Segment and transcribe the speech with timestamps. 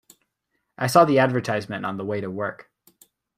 [0.79, 2.71] I saw the advertisement on the way to work.